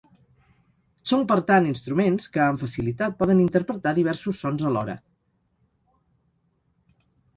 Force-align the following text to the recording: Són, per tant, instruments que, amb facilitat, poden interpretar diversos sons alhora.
Són, 1.09 1.25
per 1.31 1.35
tant, 1.51 1.67
instruments 1.71 2.25
que, 2.37 2.41
amb 2.45 2.63
facilitat, 2.65 3.15
poden 3.19 3.43
interpretar 3.43 3.95
diversos 3.99 4.41
sons 4.45 4.65
alhora. 4.71 4.97